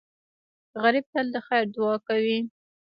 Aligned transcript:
غریب 0.81 1.05
تل 1.13 1.25
د 1.35 1.37
خیر 1.47 1.63
دعا 1.75 1.95
کوي 2.07 2.37